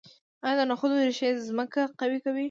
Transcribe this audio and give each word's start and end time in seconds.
آیا 0.45 0.55
د 0.59 0.61
نخودو 0.71 1.05
ریښې 1.07 1.29
ځمکه 1.49 1.81
قوي 1.99 2.19
کوي؟ 2.25 2.39